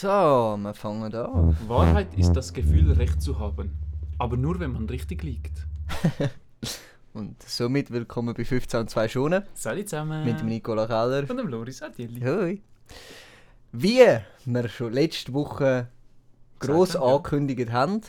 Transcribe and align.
So, 0.00 0.08
wir 0.08 0.74
fangen 0.74 1.14
an. 1.14 1.56
Wahrheit 1.68 2.08
ist 2.16 2.32
das 2.32 2.52
Gefühl, 2.52 2.90
Recht 2.94 3.22
zu 3.22 3.38
haben. 3.38 3.70
Aber 4.18 4.36
nur, 4.36 4.58
wenn 4.58 4.72
man 4.72 4.86
richtig 4.88 5.22
liegt. 5.22 5.68
Und 7.12 7.40
somit 7.40 7.92
willkommen 7.92 8.34
bei 8.34 8.44
15 8.44 8.80
und 8.80 8.90
2 8.90 9.06
Schonen 9.08 9.44
Salut 9.54 9.88
zusammen. 9.88 10.24
mit 10.24 10.40
dem 10.40 10.48
Nicola 10.48 10.88
Keller. 10.88 11.30
Und 11.30 11.36
dem 11.36 11.46
Loris 11.46 11.80
Adjeli. 11.80 12.20
Hoi. 12.22 12.60
Wie 13.70 14.02
wir 14.44 14.68
schon 14.68 14.92
letzte 14.92 15.32
Woche 15.32 15.86
gross 16.58 16.94
ja. 16.94 17.00
angekündigt 17.00 17.70
haben, 17.70 18.00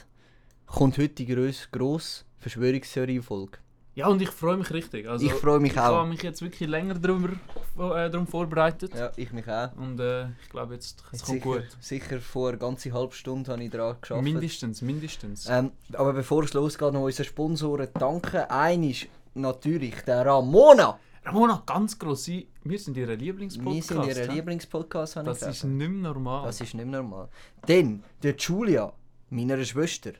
kommt 0.65 0.97
heute 0.97 1.09
die 1.09 1.27
grosse 1.27 2.23
Verschwörungstheorie-Folge. 2.39 3.59
Ja, 3.96 4.07
und 4.07 4.21
ich 4.21 4.30
freue 4.30 4.57
mich 4.57 4.70
richtig. 4.71 5.07
Also, 5.07 5.25
Ich 5.25 5.32
freue 5.34 5.59
mich 5.59 5.71
ich 5.71 5.80
auch. 5.80 5.95
habe 5.95 6.09
mich 6.09 6.21
jetzt 6.21 6.41
wirklich 6.41 6.70
länger 6.70 6.95
drüber, 6.95 7.30
äh, 7.77 8.09
darum 8.09 8.27
vorbereitet. 8.27 8.94
Ja, 8.94 9.12
ich 9.16 9.32
mich 9.32 9.48
auch. 9.48 9.73
Und 9.77 10.00
äh, 10.02 10.25
ich 10.44 10.50
glaube, 10.50 10.73
jetzt 10.73 11.02
es 11.14 11.23
kommt 11.23 11.41
sicher, 11.41 11.59
gut. 11.62 11.77
sicher 11.80 12.20
vor 12.20 12.50
einer 12.50 12.58
ganzen 12.58 12.94
halben 12.94 13.13
Stunde 13.13 13.52
habe 13.53 13.63
ich 13.63 13.70
daran 13.72 13.95
geschafft. 14.02 14.22
Mindestens, 14.22 14.81
mindestens. 14.81 15.48
Ähm, 15.50 15.72
aber 15.94 16.12
bevor 16.12 16.44
es 16.44 16.53
losgeht, 16.53 16.91
noch 16.91 17.03
unseren 17.03 17.26
Sponsoren 17.26 17.88
danken. 17.94 18.41
Eines 18.50 19.08
natürlich 19.34 19.95
der 20.02 20.25
Ramona. 20.25 21.00
Ramona, 21.23 21.64
ganz 21.66 21.98
gross, 21.98 22.27
wir 22.27 22.80
sind 22.80 22.98
Ihre 22.98 23.12
Wir 23.12 23.17
Lieblingspodcast. 23.17 23.88
sind 23.88 24.05
ihr 24.05 24.16
hä? 24.27 24.34
Lieblingspodcast, 24.36 25.16
habe 25.16 25.31
ich 25.31 25.39
Das 25.39 25.48
ist 25.55 25.64
nicht 25.64 25.89
normal. 25.89 26.45
Das 26.45 26.59
ist 26.62 26.73
nicht 26.75 26.86
normal. 26.86 27.30
Dann 27.66 28.03
der 28.22 28.36
Julia, 28.36 28.91
meiner 29.30 29.64
Schwester. 29.64 30.12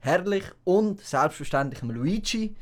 Herrlich 0.00 0.44
und 0.64 1.00
selbstverständlich 1.00 1.80
Luigi. 1.82 2.54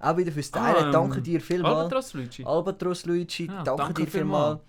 Auch 0.00 0.16
wieder 0.16 0.32
fürs 0.32 0.50
Teilen. 0.50 0.76
Ah, 0.76 0.86
ähm, 0.86 0.92
danke 0.92 1.22
dir 1.22 1.40
vielmals. 1.40 1.76
Albatros, 1.76 2.14
Luigi. 2.14 2.44
Albatros 2.44 3.06
Luigi, 3.06 3.46
Ja, 3.46 3.62
danke, 3.62 3.82
danke 3.82 4.04
dir 4.04 4.10
vielmals. 4.10 4.60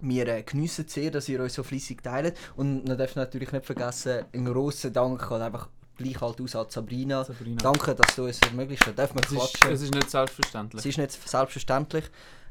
Wir 0.00 0.28
äh, 0.28 0.42
geniessen 0.42 0.86
es 0.86 0.94
sehr, 0.94 1.10
dass 1.10 1.28
ihr 1.28 1.40
euch 1.40 1.52
so 1.52 1.62
fleissig 1.62 2.02
teilt. 2.02 2.36
Und 2.56 2.86
man 2.86 2.96
darf 2.96 3.16
natürlich 3.16 3.52
nicht 3.52 3.66
vergessen, 3.66 4.24
einen 4.32 4.46
grossen 4.46 4.92
Dank 4.92 5.30
an 5.30 5.42
einfach 5.42 5.68
gleich 5.96 6.20
halt 6.20 6.40
aus 6.40 6.56
an 6.56 6.66
Sabrina. 6.68 7.24
Sabrina. 7.24 7.56
Danke, 7.56 7.94
dass 7.94 8.14
du 8.16 8.26
es 8.26 8.40
ermöglicht 8.40 8.86
hast. 8.86 8.98
Darf 8.98 9.14
man 9.14 9.24
Es 9.24 9.32
ist, 9.32 9.38
quatschen? 9.38 9.72
es 9.72 9.82
ist 9.82 9.94
nicht 9.94 10.10
selbstverständlich. 10.10 10.80
Es 10.80 10.86
ist 10.86 10.98
nicht 10.98 11.28
selbstverständlich. 11.28 12.04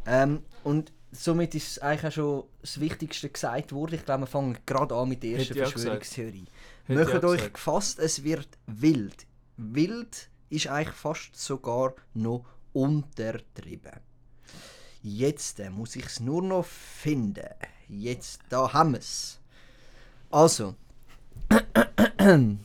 Ähm, 0.05 0.43
und 0.63 0.91
somit 1.11 1.55
ist 1.55 1.81
eigentlich 1.81 2.05
auch 2.05 2.15
schon 2.15 2.43
das 2.61 2.79
Wichtigste 2.79 3.29
gesagt 3.29 3.71
worden. 3.71 3.95
Ich 3.95 4.05
glaube, 4.05 4.23
wir 4.23 4.27
fangen 4.27 4.57
gerade 4.65 4.95
an 4.95 5.09
mit 5.09 5.23
der 5.23 5.39
ersten 5.39 5.55
Verschwörungstheorie. 5.55 6.45
Macht 6.87 7.23
euch 7.23 7.53
gefasst, 7.53 7.99
es 7.99 8.23
wird 8.23 8.47
wild. 8.67 9.25
Wild 9.57 10.28
ist 10.49 10.67
eigentlich 10.67 10.95
fast 10.95 11.35
sogar 11.35 11.93
noch 12.13 12.45
untertrieben. 12.73 13.99
Jetzt 15.01 15.59
äh, 15.59 15.69
muss 15.69 15.95
ich 15.95 16.05
es 16.05 16.19
nur 16.19 16.41
noch 16.41 16.65
finden. 16.65 17.47
Jetzt, 17.87 18.41
da 18.49 18.73
haben 18.73 18.91
wir 18.93 18.99
es. 18.99 19.39
Also, 20.29 20.75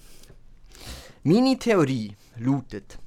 meine 1.23 1.59
Theorie 1.59 2.17
lautet, 2.37 2.99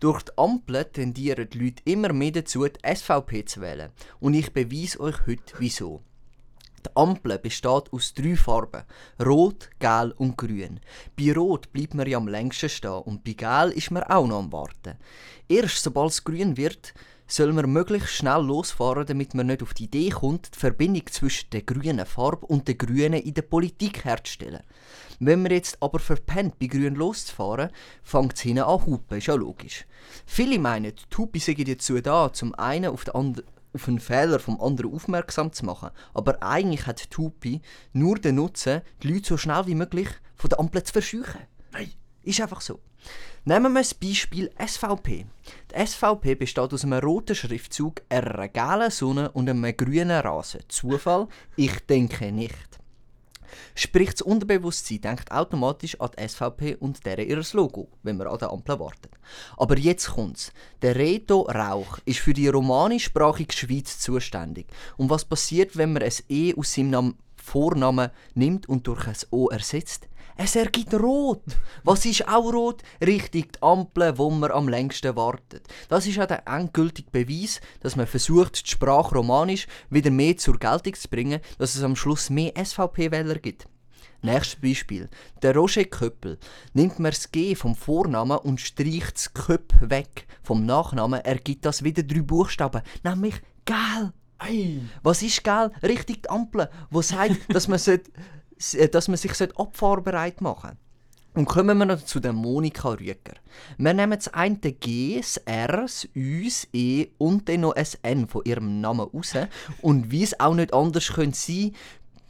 durch 0.00 0.22
die 0.22 0.32
Ampel 0.36 0.84
tendieren 0.84 1.48
die 1.48 1.58
Leute 1.58 1.82
immer 1.86 2.12
mehr 2.12 2.32
dazu, 2.32 2.66
die 2.66 2.94
SVP 2.94 3.44
zu 3.44 3.60
wählen. 3.60 3.90
Und 4.20 4.34
ich 4.34 4.52
beweise 4.52 5.00
euch 5.00 5.26
heute 5.26 5.54
wieso. 5.58 6.02
Die 6.86 6.90
Ampel 6.96 7.38
besteht 7.38 7.92
aus 7.92 8.12
drei 8.14 8.36
Farben: 8.36 8.82
Rot, 9.24 9.70
Gel 9.78 10.12
und 10.18 10.36
Grün. 10.36 10.80
Bei 11.16 11.32
Rot 11.32 11.72
bleibt 11.72 11.94
man 11.94 12.06
ja 12.08 12.18
am 12.18 12.28
längsten 12.28 12.68
stehen 12.68 13.02
und 13.04 13.24
bei 13.24 13.32
Gel 13.32 13.72
ist 13.74 13.90
man 13.90 14.02
auch 14.04 14.26
noch 14.26 14.38
am 14.38 14.52
Warten. 14.52 14.98
Erst 15.48 15.82
sobald 15.82 16.10
es 16.10 16.24
grün 16.24 16.56
wird, 16.56 16.94
soll 17.26 17.52
man 17.52 17.72
möglichst 17.72 18.10
schnell 18.10 18.42
losfahren, 18.42 19.06
damit 19.06 19.34
man 19.34 19.46
nicht 19.46 19.62
auf 19.62 19.72
die 19.72 19.84
Idee 19.84 20.10
kommt, 20.10 20.54
die 20.54 20.58
Verbindung 20.58 21.06
zwischen 21.10 21.48
der 21.50 21.62
grünen 21.62 22.04
Farbe 22.04 22.46
und 22.46 22.68
der 22.68 22.74
Grünen 22.74 23.14
in 23.14 23.34
der 23.34 23.42
Politik 23.42 24.04
herzustellen. 24.04 24.62
Wenn 25.20 25.42
man 25.42 25.52
jetzt 25.52 25.78
aber 25.80 26.00
verpennt, 26.00 26.58
bei 26.58 26.66
Grün 26.66 26.96
loszufahren, 26.96 27.70
fängt 28.02 28.34
es 28.34 28.40
hinten 28.42 28.64
an 28.64 28.84
hupen, 28.84 29.18
ist 29.18 29.26
ja 29.26 29.34
logisch. 29.34 29.86
Viele 30.26 30.58
meinen, 30.58 30.92
die 30.94 31.16
Hupe 31.16 31.40
sei 31.40 31.54
dazu 31.54 32.00
da, 32.00 32.32
zum 32.32 32.54
einen 32.56 32.90
auf, 32.90 33.04
den 33.04 33.14
and- 33.14 33.44
auf 33.74 33.88
einen 33.88 34.00
Fehler 34.00 34.38
vom 34.38 34.60
anderen 34.60 34.94
aufmerksam 34.94 35.52
zu 35.52 35.64
machen, 35.64 35.90
aber 36.14 36.42
eigentlich 36.42 36.86
hat 36.86 37.08
Hupe 37.16 37.60
nur 37.92 38.18
den 38.18 38.36
Nutzen, 38.36 38.82
die 39.02 39.08
Leute 39.08 39.28
so 39.28 39.36
schnell 39.36 39.66
wie 39.66 39.74
möglich 39.74 40.08
von 40.36 40.50
der 40.50 40.60
Ampel 40.60 40.82
zu 40.82 40.92
verscheuchen. 40.92 41.40
Nein. 41.72 41.90
Ist 42.22 42.40
einfach 42.40 42.62
so. 42.62 42.80
Nehmen 43.44 43.74
wir 43.74 43.80
das 43.80 43.92
Beispiel 43.92 44.50
SVP. 44.58 45.26
Die 45.70 45.86
SVP 45.86 46.34
besteht 46.34 46.72
aus 46.72 46.84
einem 46.84 47.00
roten 47.00 47.34
Schriftzug, 47.34 48.00
einer 48.08 48.48
gelben 48.48 48.90
Sonne 48.90 49.30
und 49.32 49.50
einem 49.50 49.76
grünen 49.76 50.10
Rasen. 50.10 50.60
Zufall? 50.68 51.28
Ich 51.54 51.80
denke 51.80 52.32
nicht. 52.32 52.80
Sprich, 53.74 54.10
das 54.10 54.22
Unterbewusstsein 54.22 55.00
denkt 55.00 55.30
automatisch 55.30 56.00
an 56.00 56.10
die 56.18 56.28
SVP 56.28 56.76
und 56.76 57.04
deren 57.04 57.26
ihr 57.28 57.42
Logo, 57.52 57.88
wenn 58.02 58.16
man 58.16 58.26
an 58.26 58.38
der 58.38 58.50
Ampel 58.50 58.78
wartet. 58.78 59.12
Aber 59.56 59.78
jetzt 59.78 60.08
kommt's. 60.10 60.52
Der 60.82 60.96
Reto 60.96 61.42
Rauch 61.42 61.98
ist 62.04 62.20
für 62.20 62.32
die 62.32 62.48
romanischsprachige 62.48 63.54
Schweiz 63.54 63.98
zuständig. 63.98 64.66
Und 64.96 65.10
was 65.10 65.24
passiert, 65.24 65.76
wenn 65.76 65.92
man 65.92 66.02
ein 66.02 66.12
E 66.28 66.54
aus 66.56 66.72
seinem 66.74 66.90
Nam- 66.90 67.14
Vornamen 67.36 68.10
nimmt 68.34 68.68
und 68.68 68.86
durch 68.86 69.06
ein 69.06 69.16
O 69.30 69.48
ersetzt? 69.48 70.08
Es 70.36 70.56
ergibt 70.56 70.92
rot. 70.94 71.44
Was 71.84 72.04
ist 72.04 72.26
auch 72.26 72.52
rot? 72.52 72.82
Richtig, 73.00 73.52
die 73.52 73.62
Ampel, 73.62 74.18
wo 74.18 74.30
man 74.30 74.50
am 74.50 74.68
längsten 74.68 75.14
wartet. 75.14 75.68
Das 75.88 76.06
ist 76.06 76.18
auch 76.18 76.26
der 76.26 76.48
endgültige 76.48 77.10
Beweis, 77.10 77.60
dass 77.80 77.94
man 77.94 78.08
versucht, 78.08 78.66
die 78.66 78.70
Sprache 78.70 79.14
Romanisch 79.14 79.68
wieder 79.90 80.10
mehr 80.10 80.36
zur 80.36 80.58
Geltung 80.58 80.94
zu 80.94 81.08
bringen, 81.08 81.40
dass 81.58 81.76
es 81.76 81.84
am 81.84 81.94
Schluss 81.94 82.30
mehr 82.30 82.52
SVP-Wähler 82.56 83.36
gibt. 83.36 83.68
Nächstes 84.22 84.60
Beispiel. 84.60 85.08
Der 85.42 85.54
Roger 85.54 85.84
Köppel. 85.84 86.38
Nimmt 86.72 86.98
man 86.98 87.12
das 87.12 87.30
G 87.30 87.54
vom 87.54 87.76
Vornamen 87.76 88.38
und 88.38 88.60
streicht 88.60 89.16
das 89.16 89.34
Köpp 89.34 89.72
weg 89.80 90.26
vom 90.42 90.66
Nachnamen, 90.66 91.20
ergibt 91.20 91.64
das 91.64 91.84
wieder 91.84 92.02
drei 92.02 92.22
Buchstaben, 92.22 92.82
nämlich 93.04 93.34
Gel. 93.66 94.12
Ei. 94.38 94.80
Was 95.02 95.22
ist 95.22 95.44
gell? 95.44 95.70
Richtig 95.82 96.24
die 96.24 96.30
Ampel, 96.30 96.68
wo 96.90 97.02
sagt, 97.02 97.54
dass 97.54 97.68
man, 97.68 97.78
sollte, 97.78 98.10
dass 98.92 99.08
man 99.08 99.16
sich 99.16 99.34
sollte 99.34 99.58
abfahrbereit 99.58 100.40
machen 100.40 100.78
Und 101.34 101.46
kommen 101.46 101.76
wir 101.78 101.84
noch 101.84 102.04
zu 102.04 102.20
der 102.20 102.32
Monika 102.32 102.90
Rüeger. 102.90 103.34
Wir 103.76 103.92
nehmen 103.92 104.12
das 104.12 104.28
eine 104.28 104.56
G, 104.56 105.18
das 105.18 105.36
R, 105.38 105.82
das 105.82 106.08
Ü, 106.14 106.44
das 106.44 106.68
E 106.72 107.08
und 107.18 107.48
dann 107.48 107.62
noch 107.62 107.74
ein 107.74 107.86
N 108.02 108.28
von 108.28 108.42
ihrem 108.44 108.80
Namen 108.80 109.08
raus. 109.08 109.32
Und 109.82 110.10
wie 110.12 110.22
es 110.22 110.38
auch 110.38 110.54
nicht 110.54 110.72
anders 110.72 111.12
könnte 111.12 111.36
sein, 111.36 111.72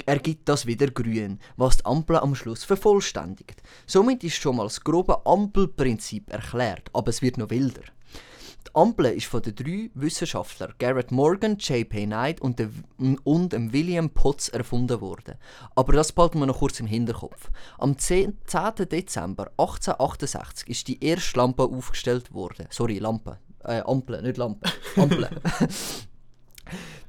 ergibt 0.06 0.48
das 0.48 0.66
wieder 0.66 0.88
grün, 0.88 1.38
was 1.56 1.78
die 1.78 1.86
Ampel 1.86 2.16
am 2.16 2.34
Schluss 2.34 2.64
vervollständigt. 2.64 3.62
Somit 3.86 4.24
ist 4.24 4.36
schon 4.36 4.56
mal 4.56 4.64
das 4.64 4.82
grobe 4.82 5.24
Ampelprinzip 5.26 6.32
erklärt, 6.32 6.90
aber 6.92 7.08
es 7.08 7.22
wird 7.22 7.38
noch 7.38 7.50
wilder. 7.50 7.82
Ampel 8.74 9.06
ist 9.06 9.26
von 9.26 9.40
den 9.40 9.54
drei 9.54 9.90
Wissenschaftlern 9.94 10.74
Garrett 10.78 11.12
Morgan, 11.12 11.56
J.P. 11.58 12.06
Knight 12.06 12.40
und, 12.40 12.60
und 13.22 13.52
dem 13.52 13.72
William 13.72 14.10
Potts 14.10 14.48
erfunden 14.48 15.00
worden. 15.00 15.36
Aber 15.76 15.92
das 15.92 16.12
behalten 16.12 16.40
wir 16.40 16.46
noch 16.46 16.58
kurz 16.58 16.80
im 16.80 16.86
Hinterkopf. 16.86 17.50
Am 17.78 17.96
10. 17.96 18.38
10. 18.46 18.88
Dezember 18.90 19.46
1868 19.58 20.68
ist 20.68 20.88
die 20.88 21.02
erste 21.04 21.38
Lampe 21.38 21.62
aufgestellt 21.62 22.34
worden. 22.34 22.66
Sorry, 22.70 22.98
Lampe. 22.98 23.38
Äh, 23.62 23.80
Ampel, 23.80 24.20
nicht 24.22 24.36
Lampe. 24.36 24.68
Ampel. 24.96 25.30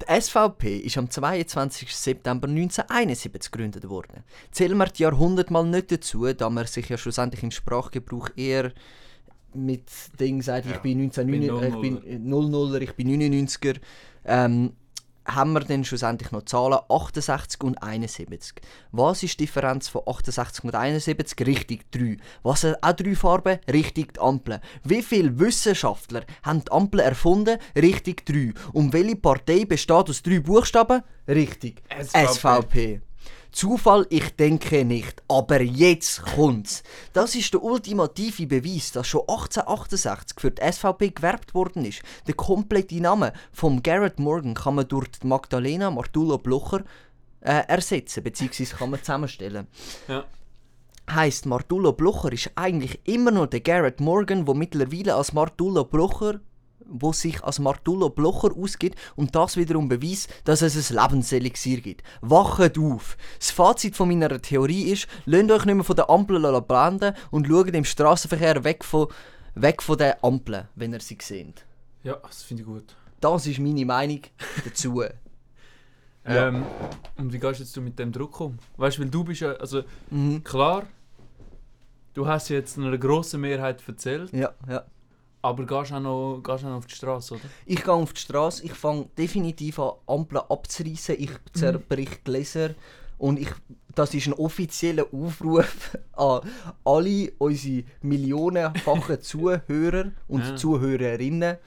Die 0.02 0.22
SVP 0.22 0.78
ist 0.80 0.98
am 0.98 1.10
22. 1.10 1.96
September 1.96 2.48
1971 2.48 3.52
gegründet 3.52 3.88
worden. 3.88 4.24
Zählen 4.52 4.78
wir 4.78 4.86
die 4.88 5.04
Jahrhunderte 5.04 5.54
mal 5.54 5.64
nicht 5.64 5.92
dazu, 5.92 6.32
da 6.34 6.50
man 6.50 6.68
sich 6.68 6.90
ja 6.90 6.98
schlussendlich 6.98 7.42
im 7.42 7.52
Sprachgebrauch 7.52 8.30
eher 8.36 8.74
mit 9.56 9.90
Ding 10.20 10.42
sagt, 10.42 10.66
ich 10.66 10.72
Ja, 10.74 10.78
bin 10.80 11.02
1999, 11.02 11.76
ich 11.76 11.82
bin 11.82 12.24
bin 12.24 12.34
00er, 12.34 12.82
ich 12.82 12.94
bin 12.94 13.10
99er, 13.10 13.78
ähm, 14.26 14.74
haben 15.26 15.54
wir 15.54 15.62
dann 15.62 15.84
schlussendlich 15.84 16.32
noch 16.32 16.44
Zahlen 16.44 16.80
68 16.88 17.64
und 17.64 17.82
71. 17.82 18.62
Was 18.92 19.24
ist 19.24 19.40
die 19.40 19.46
Differenz 19.46 19.88
von 19.88 20.02
68 20.06 20.64
und 20.64 20.76
71? 20.76 21.48
Richtig 21.48 21.92
3. 21.92 22.18
Was 22.44 22.64
hat 22.64 22.78
auch 22.82 22.94
drei 22.94 23.16
Farben? 23.16 23.60
Richtig 23.72 24.14
die 24.14 24.20
Ampel. 24.20 24.62
Wie 24.84 25.02
viele 25.02 25.40
Wissenschaftler 25.40 26.26
haben 26.44 26.64
die 26.64 26.72
Ampel 26.72 27.00
erfunden? 27.00 27.58
Richtig 27.76 28.26
3. 28.26 28.54
Und 28.74 28.94
welche 28.94 29.16
Partei 29.16 29.66
besteht 29.66 30.10
aus 30.10 30.22
drei 30.22 30.40
Buchstaben? 30.40 31.02
Richtig. 31.28 31.82
SVP. 31.90 32.28
SVP. 32.28 33.02
Zufall, 33.56 34.06
ich 34.10 34.36
denke 34.36 34.84
nicht. 34.84 35.24
Aber 35.30 35.62
jetzt 35.62 36.22
kommt's. 36.24 36.84
Das 37.14 37.36
ist 37.36 37.54
der 37.54 37.64
ultimative 37.64 38.48
Beweis, 38.48 38.92
dass 38.92 39.08
schon 39.08 39.22
1868 39.22 40.42
für 40.42 40.52
die 40.52 40.62
SVP 40.62 41.12
gewerbt 41.12 41.54
worden 41.54 41.86
ist. 41.86 42.02
Der 42.28 42.34
komplette 42.34 43.00
Name 43.00 43.32
vom 43.54 43.82
Garrett 43.82 44.20
Morgan 44.20 44.56
kann 44.56 44.76
man 44.76 44.90
durch 44.90 45.08
die 45.08 45.28
Magdalena 45.28 45.90
Martullo 45.90 46.38
Blocher 46.38 46.84
äh, 47.40 47.64
ersetzen, 47.70 48.24
beziehungsweise 48.24 48.76
kann 48.76 48.90
man 48.90 49.00
zusammenstellen. 49.00 49.68
Ja. 50.10 50.26
Heißt, 51.10 51.46
Martullo 51.46 51.94
Blocher 51.94 52.34
ist 52.34 52.52
eigentlich 52.56 53.00
immer 53.06 53.32
noch 53.32 53.46
der 53.46 53.62
Garrett 53.62 54.02
Morgan, 54.02 54.46
der 54.46 54.56
mittlerweile 54.56 55.16
als 55.16 55.32
Martullo 55.32 55.86
Blocher 55.86 56.42
wo 56.88 57.12
sich 57.14 57.44
als 57.44 57.60
Martullo 57.60 58.10
Blocher 58.10 58.56
ausgibt 58.56 58.98
und 59.16 59.36
das 59.36 59.58
wiederum 59.58 59.88
beweist, 59.90 60.30
dass 60.44 60.62
es 60.62 60.92
ein 60.92 61.02
Lebenselixier 61.02 61.82
gibt. 61.82 62.04
Wachet 62.22 62.78
auf! 62.78 63.18
Das 63.40 63.52
Fazit 63.52 63.96
von 63.96 64.08
meiner 64.10 64.42
Theorie 64.42 64.92
ist, 64.92 65.08
lasst 65.26 65.52
euch 65.52 65.66
nicht 65.66 65.76
mehr 65.76 65.84
von 65.84 65.96
den 65.96 66.06
Ampeln 66.10 66.64
blenden 66.68 67.14
und 67.32 67.48
schaut 67.48 67.70
im 67.74 67.86
Straßenverkehr 67.86 68.64
weg 68.64 68.84
von, 68.84 69.08
weg 69.56 69.82
von 69.82 69.98
den 69.98 70.14
Ampeln, 70.22 70.68
wenn 70.76 70.94
ihr 70.94 71.00
sie 71.00 71.18
seht. 71.22 71.66
Ja, 72.04 72.18
das 72.18 72.44
finde 72.44 72.62
ich 72.64 72.68
gut. 72.68 72.96
Das 73.20 73.48
ist 73.48 73.60
meine 73.60 73.86
Meinung 73.86 74.22
dazu. 74.64 75.04
Ja. 76.28 76.48
Ähm, 76.48 76.64
und 77.18 77.32
wie 77.34 77.38
gehst 77.38 77.60
jetzt 77.60 77.78
du 77.78 77.82
mit 77.82 78.00
dem 78.00 78.12
Druck 78.12 78.40
um? 78.40 78.58
Weißt 78.78 78.98
du, 78.98 79.04
weil 79.04 79.10
du 79.12 79.24
bist 79.24 79.42
ja, 79.42 79.52
also 79.54 79.84
Mhm. 80.10 80.44
klar, 80.44 80.88
du 82.16 82.26
hast 82.28 82.50
jetzt 82.50 82.80
einer 82.80 82.98
grossen 82.98 83.42
Mehrheit 83.42 83.84
erzählt, 83.88 84.34
Ja, 84.34 84.52
ja. 84.68 84.84
Aber 85.46 85.66
gehst 85.66 85.94
auch 85.94 86.00
noch, 86.00 86.42
gehst 86.44 86.64
auch 86.66 86.70
noch 86.70 86.78
auf 86.78 86.88
die 86.88 86.96
Straße, 86.96 87.36
oder? 87.36 87.44
Ich 87.66 87.84
gehe 87.84 87.94
auf 87.94 88.14
die 88.14 88.22
Straße, 88.22 88.66
ich 88.66 88.74
fange 88.74 89.06
definitiv 89.18 89.80
an, 89.80 89.92
Ampeln 90.08 90.42
abzureißen, 90.50 91.16
ich 91.20 91.32
zerbrich 91.54 92.24
Gläser 92.24 92.72
und 93.18 93.40
ich, 93.40 93.50
das 93.94 94.14
ist 94.14 94.28
ein 94.28 94.34
offizieller 94.34 95.06
Aufruf 95.14 95.98
an 96.14 96.42
alle 96.84 97.32
unsere 97.38 97.84
millionenfachen 98.02 99.22
Zuhörer 99.30 100.12
und 100.28 100.42
Ja. 100.44 100.56
Zuhörerinnen. 100.56 101.58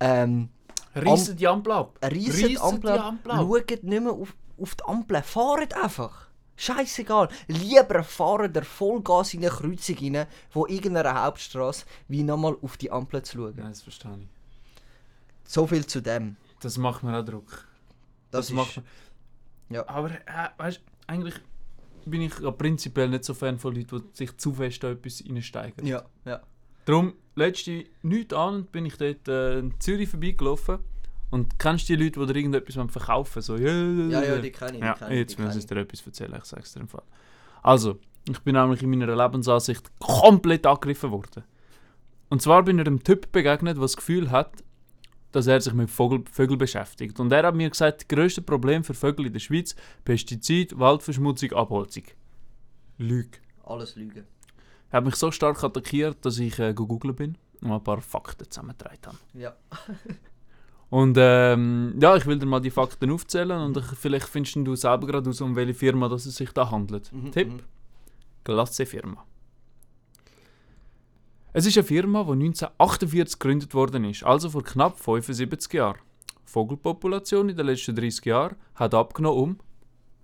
Ähm, 0.00 0.48
Reissen 0.94 1.36
die 1.36 1.48
Ampel 1.48 1.72
ab! 1.72 1.98
Reissen 2.02 2.48
die 2.48 2.58
Ampel 2.58 2.90
ab. 2.90 3.14
schaut 3.26 3.70
nicht 3.82 4.02
mehr 4.02 4.12
auf, 4.12 4.34
auf 4.60 4.74
die 4.76 4.84
Ampel, 4.84 5.22
fahrt 5.22 5.74
einfach. 5.82 6.28
Scheißegal. 6.56 7.28
Lieber 7.48 8.04
fahren 8.04 8.52
der 8.52 8.64
Vollgas 8.64 9.34
in 9.34 9.40
eine 9.40 9.50
Kreuzung 9.50 9.96
rein, 9.96 10.26
wo 10.52 10.66
irgendeiner 10.66 11.22
Hauptstraße, 11.24 11.84
wie 12.08 12.22
nochmal 12.22 12.56
auf 12.62 12.76
die 12.76 12.90
Ampel 12.90 13.22
zu 13.22 13.38
schauen. 13.38 13.54
Ja, 13.56 13.68
das 13.68 13.82
verstehe 13.82 14.18
ich. 14.20 14.28
So 15.46 15.66
viel 15.66 15.84
zu 15.86 16.00
dem. 16.00 16.36
Das 16.60 16.78
macht 16.78 17.02
mir 17.02 17.18
auch 17.18 17.24
Druck. 17.24 17.50
Das, 18.30 18.48
Das, 18.48 18.50
ist, 18.50 18.54
macht 18.54 18.76
mir. 18.76 18.84
Ja. 19.76 19.88
Aber 19.88 20.10
äh, 20.10 20.48
weißt 20.56 20.78
du, 20.78 20.82
eigentlich 21.06 21.34
bin 22.06 22.22
ich 22.22 22.38
ja 22.38 22.50
prinzipiell 22.50 23.08
nicht 23.08 23.24
so 23.24 23.34
Fan 23.34 23.58
von 23.58 23.74
Leuten, 23.74 24.02
die 24.12 24.16
sich 24.16 24.36
zu 24.36 24.52
fest 24.54 24.82
da 24.82 24.90
etwas 24.90 25.24
reinsteigen. 25.28 25.86
Ja, 25.86 26.04
ja. 26.24 26.42
Darum, 26.84 27.14
letzte 27.34 27.86
nichts 28.02 28.34
an, 28.34 28.66
bin 28.66 28.86
ich 28.86 28.96
dort 28.96 29.26
äh, 29.28 29.58
in 29.58 29.80
Zürich 29.80 30.08
vorbeigelaufen. 30.08 30.78
Und 31.30 31.58
kennst 31.58 31.88
du 31.88 31.96
die 31.96 32.04
Leute, 32.04 32.20
die 32.20 32.26
dir 32.26 32.36
irgendetwas 32.38 32.92
verkaufen 32.92 33.42
So, 33.42 33.56
ja, 33.56 33.72
Ja, 34.24 34.38
die 34.38 34.52
kenne 34.52 34.72
ich. 34.72 34.78
Die 34.78 34.86
ja, 34.86 34.94
kenne 34.94 35.12
ich, 35.12 35.18
jetzt 35.20 35.36
kenne 35.36 35.52
sie 35.52 35.66
dir 35.66 35.76
etwas 35.78 36.06
erzählen, 36.06 36.34
ich 36.38 36.44
sag's 36.44 36.72
dir 36.72 36.80
im 36.80 36.88
Fall. 36.88 37.02
Also, 37.62 37.98
ich 38.28 38.38
bin 38.40 38.54
nämlich 38.54 38.82
in 38.82 38.90
meiner 38.90 39.14
Lebensansicht 39.14 39.90
komplett 39.98 40.66
angegriffen 40.66 41.10
worden. 41.10 41.44
Und 42.28 42.40
zwar 42.42 42.62
bin 42.62 42.78
ich 42.78 42.86
einem 42.86 43.02
Typ 43.02 43.32
begegnet, 43.32 43.76
der 43.76 43.82
das 43.82 43.96
Gefühl 43.96 44.30
hat, 44.30 44.52
dass 45.32 45.46
er 45.46 45.60
sich 45.60 45.72
mit 45.72 45.90
Vogel, 45.90 46.22
Vögeln 46.30 46.58
beschäftigt. 46.58 47.18
Und 47.18 47.32
er 47.32 47.44
hat 47.44 47.54
mir 47.54 47.68
gesagt, 47.68 48.02
das 48.02 48.08
grösste 48.08 48.40
Problem 48.40 48.84
für 48.84 48.94
Vögel 48.94 49.26
in 49.26 49.32
der 49.32 49.40
Schweiz, 49.40 49.74
Pestizid, 50.04 50.78
Waldverschmutzung, 50.78 51.52
Abholzung. 51.52 52.04
Lüge. 52.98 53.38
ich. 53.38 53.68
Alles 53.68 53.96
Lügen. 53.96 54.24
Er 54.90 54.98
hat 54.98 55.04
mich 55.04 55.16
so 55.16 55.32
stark 55.32 55.62
attackiert, 55.64 56.24
dass 56.24 56.38
ich 56.38 56.58
äh, 56.60 56.72
gegoogelt 56.72 57.16
bin 57.16 57.36
und 57.60 57.72
ein 57.72 57.82
paar 57.82 58.00
Fakten 58.00 58.48
zusammengetragen 58.48 58.98
habe. 59.06 59.18
Ja. 59.34 59.56
Und 60.94 61.16
ähm, 61.18 61.96
ja, 62.00 62.14
ich 62.14 62.24
will 62.24 62.38
dir 62.38 62.46
mal 62.46 62.60
die 62.60 62.70
Fakten 62.70 63.10
aufzählen 63.10 63.60
und 63.62 63.76
ich, 63.76 63.84
vielleicht 63.98 64.28
findest 64.28 64.54
du 64.54 64.76
selber 64.76 65.08
gerade 65.08 65.28
aus, 65.28 65.40
um 65.40 65.56
welche 65.56 65.74
Firma 65.74 66.08
das 66.08 66.24
es 66.24 66.36
sich 66.36 66.52
da 66.52 66.70
handelt. 66.70 67.12
Mhm, 67.12 67.32
Tipp: 67.32 67.48
mhm. 67.48 67.60
Glasse 68.44 68.86
Firma. 68.86 69.26
Es 71.52 71.66
ist 71.66 71.76
eine 71.76 71.82
Firma, 71.82 72.22
die 72.22 72.30
1948 72.30 73.40
gegründet 73.40 73.74
worden 73.74 74.04
ist, 74.04 74.22
also 74.22 74.48
vor 74.50 74.62
knapp 74.62 74.96
75 75.00 75.72
Jahren. 75.72 75.98
Die 76.46 76.52
Vogelpopulation 76.52 77.48
in 77.48 77.56
den 77.56 77.66
letzten 77.66 77.96
30 77.96 78.24
Jahren 78.26 78.54
hat 78.76 78.94
abgenommen 78.94 79.40
um 79.40 79.58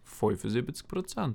75%. 0.06 1.34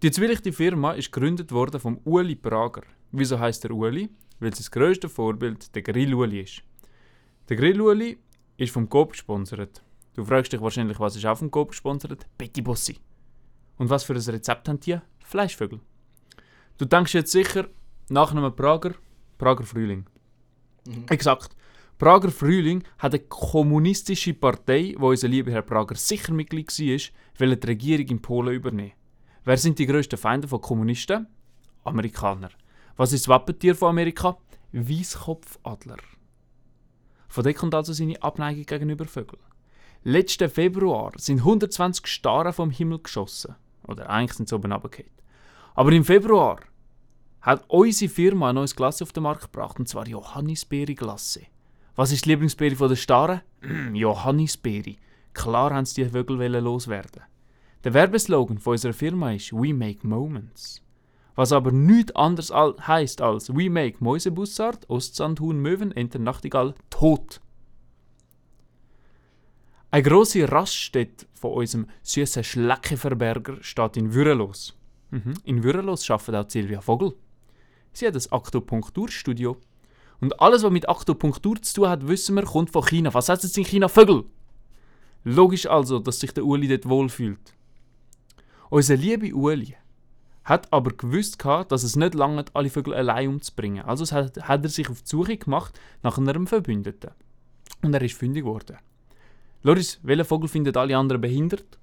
Die 0.00 0.10
zwielichte 0.10 0.54
Firma 0.54 0.92
ist 0.92 1.12
gegründet 1.12 1.52
worden 1.52 1.80
vom 1.82 2.00
Uli 2.04 2.34
Prager. 2.34 2.84
Wieso 3.12 3.38
heißt 3.38 3.66
er 3.66 3.72
Uli? 3.72 4.08
Weil 4.40 4.54
sein 4.54 4.68
grösstes 4.70 5.12
Vorbild 5.12 5.74
der 5.74 5.82
Grill-Uli 5.82 6.40
ist. 6.40 6.62
Der 7.48 7.56
Grill-Uli 7.56 8.18
ist 8.58 8.72
vom 8.72 8.90
Coop 8.90 9.12
gesponsert. 9.12 9.82
Du 10.14 10.22
fragst 10.22 10.52
dich 10.52 10.60
wahrscheinlich, 10.60 11.00
was 11.00 11.16
ist 11.16 11.24
auch 11.24 11.38
vom 11.38 11.50
Coop 11.50 11.70
gesponsert? 11.70 12.26
Betty 12.36 12.60
Bossi. 12.60 12.98
Und 13.78 13.88
was 13.88 14.04
für 14.04 14.12
ein 14.12 14.20
Rezept 14.20 14.68
haben 14.68 14.80
die? 14.80 14.98
Fleischvögel. 15.24 15.80
Du 16.76 16.84
denkst 16.84 17.14
jetzt 17.14 17.32
sicher, 17.32 17.68
nach 18.10 18.32
einem 18.32 18.54
Prager, 18.54 18.94
Prager 19.38 19.64
Frühling. 19.64 20.04
Mhm. 20.86 21.06
Exakt. 21.08 21.56
Prager 21.96 22.30
Frühling 22.30 22.84
hat 22.98 23.14
eine 23.14 23.24
kommunistische 23.24 24.34
Partei, 24.34 24.94
wo 24.98 25.08
unser 25.08 25.28
lieber 25.28 25.50
Herr 25.50 25.62
Prager 25.62 25.94
sicher 25.94 26.34
Mitglied 26.34 26.68
war, 26.68 27.00
will 27.38 27.56
die 27.56 27.66
Regierung 27.66 28.06
in 28.08 28.20
Polen 28.20 28.54
übernehmen. 28.54 28.92
Wer 29.44 29.56
sind 29.56 29.78
die 29.78 29.86
grössten 29.86 30.18
Feinde 30.18 30.48
von 30.48 30.60
Kommunisten? 30.60 31.26
Amerikaner. 31.84 32.50
Was 32.96 33.14
ist 33.14 33.24
das 33.24 33.28
Wappentier 33.28 33.74
von 33.74 33.88
Amerika? 33.88 34.36
Weißkopfadler. 34.72 35.96
Von 37.28 37.44
dort 37.44 37.56
kommt 37.56 37.74
also 37.74 37.92
seine 37.92 38.22
Abneigung 38.22 38.64
gegenüber 38.64 39.04
Vögeln. 39.04 39.42
Letzten 40.02 40.48
Februar 40.48 41.12
sind 41.16 41.40
120 41.40 42.06
Starren 42.06 42.52
vom 42.52 42.70
Himmel 42.70 43.00
geschossen. 43.00 43.56
Oder 43.86 44.08
eigentlich 44.08 44.36
sind 44.36 44.48
sie 44.48 44.54
oben 44.54 44.72
runtergefallen. 44.72 45.10
Aber 45.74 45.92
im 45.92 46.04
Februar 46.04 46.60
hat 47.40 47.64
unsere 47.68 48.10
Firma 48.10 48.48
ein 48.48 48.54
neues 48.54 48.74
Glas 48.74 49.02
auf 49.02 49.12
den 49.12 49.22
Markt 49.22 49.52
gebracht, 49.52 49.78
und 49.78 49.88
zwar 49.88 50.08
Johannisbeere-Glasse. 50.08 51.42
Was 51.94 52.12
ist 52.12 52.24
die 52.24 52.30
Lieblingsbeere 52.30 52.88
den 52.88 52.96
Starren? 52.96 53.40
Johannisbeere. 53.92 54.96
Klar 55.34 55.72
haben 55.72 55.84
sie 55.84 56.04
die 56.04 56.10
Vögel 56.10 56.36
loswerden. 56.58 57.22
Der 57.84 57.94
Werbeslogan 57.94 58.58
unserer 58.64 58.92
Firma 58.92 59.32
ist 59.32 59.52
«We 59.52 59.72
make 59.72 60.06
moments». 60.06 60.82
Was 61.38 61.52
aber 61.52 61.70
nichts 61.70 62.16
anderes 62.16 62.50
al 62.50 62.74
heisst 62.84 63.20
als 63.20 63.54
«We 63.54 63.70
make 63.70 64.02
Mäusebussard, 64.02 64.90
Ostsandhuhn, 64.90 65.60
Möwen, 65.60 65.92
Enter, 65.92 66.18
Nachtigall, 66.18 66.74
tot». 66.90 67.40
Eine 69.92 70.02
grosse 70.02 70.50
Raststätte 70.50 71.26
von 71.34 71.52
unserem 71.52 71.86
süßen 72.02 72.42
Schleckeverberger 72.42 73.58
steht 73.60 73.96
in 73.96 74.14
Würelos. 74.14 74.76
Mhm. 75.12 75.34
In 75.44 75.62
Würelos 75.62 76.10
arbeitet 76.10 76.34
auch 76.34 76.50
Silvia 76.50 76.80
Vogel. 76.80 77.14
Sie 77.92 78.08
hat 78.08 78.16
ein 78.16 78.32
Akupunkturstudio. 78.32 79.58
Und 80.20 80.40
alles, 80.40 80.64
was 80.64 80.72
mit 80.72 80.88
Akupunktur 80.88 81.62
zu 81.62 81.72
tun 81.72 81.88
hat, 81.88 82.08
wissen 82.08 82.34
wir, 82.34 82.42
kommt 82.42 82.70
von 82.70 82.84
China. 82.84 83.14
Was 83.14 83.28
heißt 83.28 83.44
jetzt 83.44 83.56
in 83.56 83.64
China 83.64 83.86
Vögel? 83.86 84.24
Logisch 85.22 85.66
also, 85.66 86.00
dass 86.00 86.18
sich 86.18 86.34
der 86.34 86.44
Uli 86.44 86.66
dort 86.66 86.88
wohlfühlt. 86.88 87.54
Unser 88.70 88.96
liebe 88.96 89.32
Uli 89.32 89.76
hat 90.48 90.72
aber 90.72 90.92
gewusst, 90.92 91.38
gehabt, 91.38 91.72
dass 91.72 91.82
es 91.82 91.96
nicht 91.96 92.14
lange 92.14 92.44
alle 92.54 92.70
Vögel 92.70 92.94
allein 92.94 93.28
umzubringen. 93.28 93.84
Also 93.84 94.04
es 94.04 94.12
hat, 94.12 94.40
hat 94.48 94.64
er 94.64 94.70
sich 94.70 94.88
auf 94.88 95.02
die 95.02 95.08
Suche 95.08 95.36
gemacht 95.36 95.78
nach 96.02 96.16
einem 96.16 96.46
Verbündeten. 96.46 97.10
Und 97.82 97.94
er 97.94 98.02
ist 98.02 98.16
fündig 98.16 98.44
geworden. 98.44 98.78
Loris, 99.62 100.00
welcher 100.02 100.24
Vogel 100.24 100.48
findet 100.48 100.76
alle 100.76 100.96
anderen 100.96 101.20
behindert? 101.20 101.78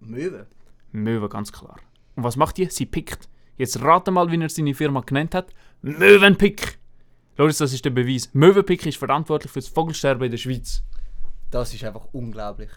Möwe. 0.00 0.46
Möwe, 0.92 1.28
ganz 1.28 1.50
klar. 1.52 1.76
Und 2.14 2.24
was 2.24 2.36
macht 2.36 2.58
die? 2.58 2.66
Sie 2.66 2.86
pickt. 2.86 3.28
Jetzt 3.56 3.80
rate 3.82 4.10
mal, 4.10 4.30
wie 4.30 4.40
er 4.40 4.48
seine 4.48 4.74
Firma 4.74 5.00
genannt 5.00 5.34
hat. 5.34 5.52
Möwenpick! 5.82 6.78
Loris, 7.38 7.58
das 7.58 7.72
ist 7.72 7.84
der 7.84 7.90
Beweis. 7.90 8.30
Möwenpick 8.32 8.86
ist 8.86 8.98
verantwortlich 8.98 9.50
für 9.50 9.60
das 9.60 9.68
Vogelsterben 9.68 10.24
in 10.24 10.30
der 10.30 10.38
Schweiz. 10.38 10.82
Das 11.50 11.74
ist 11.74 11.84
einfach 11.84 12.06
unglaublich. 12.12 12.70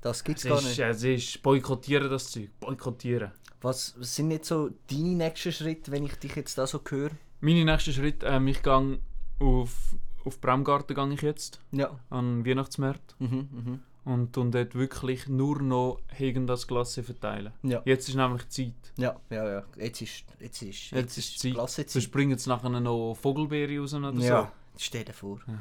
Das 0.00 0.22
gibt's 0.22 0.44
gar 0.44 0.60
nicht. 0.60 0.78
es 0.78 1.02
ist 1.02 1.42
boykottieren 1.42 2.10
das 2.10 2.30
Zeug. 2.30 2.50
Boykottieren. 2.60 3.32
Was 3.64 3.94
was 3.98 4.14
sind 4.14 4.30
jetzt 4.30 4.48
so 4.48 4.70
deine 4.90 5.14
nächsten 5.16 5.50
Schritte, 5.52 5.90
wenn 5.90 6.04
ich 6.04 6.14
dich 6.16 6.36
jetzt 6.36 6.56
da 6.58 6.66
so 6.66 6.80
höre? 6.88 7.10
Meine 7.40 7.64
nächsten 7.64 7.92
Schritte, 7.92 8.26
ähm, 8.26 8.46
ich 8.48 8.62
gehe 8.62 8.98
auf, 9.40 9.96
auf 10.24 10.40
Bremgarten 10.40 10.94
gehe 10.94 11.12
ich 11.14 11.22
jetzt, 11.22 11.60
Ja. 11.72 11.98
an 12.10 12.44
Weihnachtsmarkt. 12.46 13.16
Mhm, 13.18 13.48
mhm. 13.52 13.80
Und 14.04 14.34
tun 14.34 14.52
dort 14.52 14.74
wirklich 14.74 15.28
nur 15.28 15.62
noch 15.62 15.98
Hegen 16.12 16.46
das 16.46 16.66
Glasse 16.66 17.02
verteilen. 17.02 17.54
Ja. 17.62 17.80
Jetzt 17.86 18.06
ist 18.08 18.16
nämlich 18.16 18.46
Zeit. 18.50 18.74
Ja, 18.98 19.16
ja, 19.30 19.48
ja. 19.50 19.62
Jetzt 19.78 20.02
ist, 20.02 20.24
jetzt 20.40 20.60
ist, 20.62 20.90
Jetzt 20.90 21.16
ist 21.16 21.38
Zeit. 21.38 21.54
klasse 21.54 21.82
Sonst 21.82 21.92
Zeit. 21.94 22.02
springen 22.02 22.32
jetzt 22.32 22.46
nachher 22.46 22.68
noch 22.68 23.14
Vogelbeere 23.14 23.78
raus 23.80 23.94
oder 23.94 24.12
Ja, 24.12 24.52
stell 24.76 25.04
dir 25.06 25.14
vor. 25.14 25.38
so. 25.46 25.52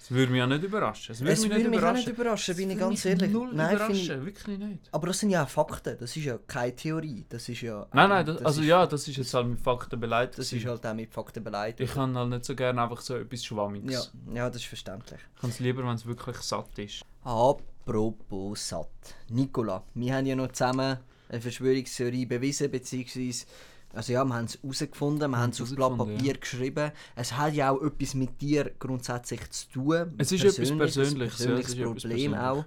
Das 0.00 0.10
würde 0.12 0.32
mich 0.32 0.38
ja 0.38 0.46
nicht 0.46 0.64
überraschen. 0.64 1.12
Es 1.12 1.20
würde 1.20 1.32
Es 1.32 1.40
mich 1.42 1.50
würde 1.50 1.58
nicht 1.62 1.70
mich 1.70 1.78
auch 1.78 1.82
überraschen. 1.82 2.08
nicht 2.08 2.18
überraschen, 2.18 2.56
bin 2.56 2.68
Das 2.68 2.74
ich 2.74 2.80
ganz 2.80 3.04
ehrlich. 3.04 3.30
Null 3.30 3.50
Nein, 3.52 3.76
überraschen, 3.76 4.24
wirklich 4.24 4.58
nicht. 4.58 4.88
aber 4.92 5.06
das 5.08 5.18
sind 5.18 5.28
ja 5.30 5.44
auch 5.44 5.48
Fakten, 5.48 5.96
das 6.00 6.16
ist 6.16 6.24
ja 6.24 6.38
keine 6.46 6.74
Theorie. 6.74 7.26
Das 7.28 7.46
ist 7.50 7.60
ja. 7.60 7.86
Nein, 7.92 8.08
nein, 8.08 8.24
das, 8.24 8.36
das 8.38 8.46
also 8.46 8.60
ist, 8.62 8.66
ja, 8.66 8.86
das 8.86 9.06
ist 9.06 9.16
jetzt 9.18 9.34
halt 9.34 9.46
mit 9.46 9.60
Fakten 9.60 10.00
beleidigt. 10.00 10.38
Das 10.38 10.52
ist 10.52 10.64
halt 10.64 10.86
auch 10.86 10.94
mit 10.94 11.12
Fakten 11.12 11.44
beleidigt. 11.44 11.80
ich 11.80 11.92
kann 11.94 12.16
halt 12.16 12.30
nicht 12.30 12.44
so 12.46 12.54
gerne 12.56 12.82
einfach 12.82 13.00
so 13.02 13.14
etwas 13.14 13.44
Schwammiges. 13.44 14.10
Ja, 14.28 14.34
ja, 14.34 14.48
das 14.48 14.62
ist 14.62 14.68
verständlich. 14.68 15.20
Ich 15.34 15.40
kann 15.42 15.50
es 15.50 15.60
lieber, 15.60 15.82
wenn 15.84 15.94
es 15.94 16.06
wirklich 16.06 16.38
satt 16.38 16.78
ist. 16.78 17.02
Apropos 17.22 18.68
satt. 18.68 18.88
Nicola, 19.28 19.82
wir 19.94 20.14
haben 20.14 20.26
ja 20.26 20.34
noch 20.34 20.52
zusammen 20.52 20.98
eine 21.28 21.40
Verschwörungstheorie 21.40 22.26
bewiesen, 22.26 22.70
beziehungsweise 22.70 23.44
Also 23.92 24.12
ja, 24.12 24.24
wir 24.24 24.34
haben 24.34 24.44
es 24.44 24.58
herausgefunden, 24.62 25.30
wir 25.30 25.38
haben 25.38 25.50
es 25.50 25.60
auf 25.60 25.74
Blatt 25.74 25.96
Papier 25.96 26.34
geschrieben. 26.34 26.92
Es 27.16 27.36
hat 27.36 27.54
ja 27.54 27.70
auch 27.70 27.82
etwas 27.82 28.14
mit 28.14 28.40
dir 28.40 28.70
grundsätzlich 28.78 29.50
zu 29.50 29.68
tun. 29.70 30.14
Es 30.18 30.30
ist 30.30 30.44
etwas 30.44 30.76
Persönliches, 30.76 31.36
Persönliches, 31.36 31.40
ein 31.40 31.48
ja, 31.50 31.58
es 31.58 31.64
persönliches 31.64 31.74
etwas 31.74 32.02
Problem 32.02 32.34
auch. 32.34 32.64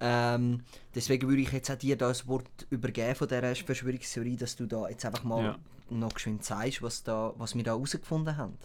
Ähm, 0.00 0.60
deswegen 0.94 1.28
würde 1.28 1.42
ich 1.42 1.52
jetzt 1.52 1.70
auch 1.70 1.76
dir 1.76 1.96
da 1.96 2.08
das 2.08 2.26
Wort 2.26 2.48
übergeben 2.70 3.14
von 3.14 3.28
dieser 3.28 3.54
Verschwörungstheorie, 3.54 4.36
dass 4.36 4.56
du 4.56 4.66
da 4.66 4.88
jetzt 4.88 5.04
einfach 5.04 5.22
mal 5.22 5.44
Ja. 5.44 5.58
noch 5.90 6.14
geschwind 6.14 6.44
sagst, 6.44 6.82
was, 6.82 7.04
da, 7.04 7.34
was 7.36 7.54
wir 7.54 7.62
da 7.62 7.72
herausgefunden 7.72 8.36
haben. 8.36 8.56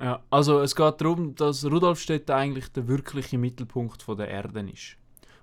Ja, 0.00 0.22
also 0.30 0.60
es 0.60 0.76
geht 0.76 1.00
darum, 1.00 1.34
dass 1.34 1.64
Rudolfstedt 1.64 2.30
eigentlich 2.30 2.68
der 2.68 2.86
wirkliche 2.86 3.36
Mittelpunkt 3.36 4.02
von 4.02 4.16
der 4.16 4.28
Erde 4.28 4.60
ist. 4.70 4.96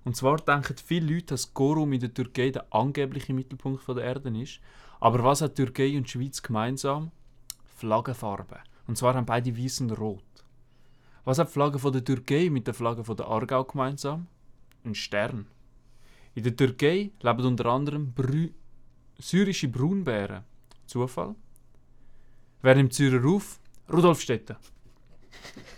Und 0.06 0.16
zwar 0.16 0.38
denken 0.38 0.76
viele 0.78 1.14
Leute, 1.14 1.26
dass 1.26 1.54
Gorum 1.54 1.92
in 1.92 2.00
der 2.00 2.14
Türkei 2.14 2.52
der 2.52 2.66
angebliche 2.70 3.34
Mittelpunkt 3.34 3.84
von 3.84 3.96
der 3.98 4.06
Erde 4.06 4.30
ist. 4.40 4.60
Aber 5.06 5.24
was 5.24 5.42
hat 5.42 5.54
Türkei 5.54 5.96
und 5.98 6.10
Schweiz 6.10 6.42
gemeinsam? 6.42 7.12
Flaggenfarbe. 7.76 8.58
Und 8.88 8.98
zwar 8.98 9.14
haben 9.14 9.28
beide 9.28 9.56
weiß 9.56 9.82
und 9.82 9.92
rot. 9.92 10.24
Was 11.26 11.38
hat 11.38 11.50
die 11.50 11.54
Flagge 11.54 11.78
von 11.78 11.94
der 11.94 12.04
Türkei 12.04 12.50
mit 12.50 12.66
der 12.66 12.74
Flagge 12.74 13.04
von 13.04 13.16
der 13.16 13.28
Aargau 13.28 13.66
gemeinsam? 13.66 14.26
Ein 14.84 14.96
Stern. 14.96 15.46
In 16.34 16.42
der 16.42 16.56
Türkei 16.56 17.12
leben 17.22 17.46
unter 17.46 17.68
anderem 17.68 18.14
Brü 18.14 18.50
syrische 19.20 19.68
Braunbären. 19.68 20.44
Zufall? 20.88 21.36
Wer 22.64 22.74
nimmt 22.74 22.96
Syrer 22.96 23.30
auf? 23.30 23.60
Rudolf 23.94 24.22
Stetter. 24.22 24.60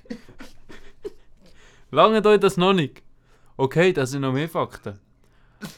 Lange 1.92 2.26
euch 2.26 2.40
das 2.40 2.56
noch 2.56 2.72
nicht? 2.72 3.04
Okay, 3.58 3.92
das 3.92 4.12
sind 4.12 4.22
noch 4.22 4.32
mehr 4.32 4.48
Fakten. 4.48 5.02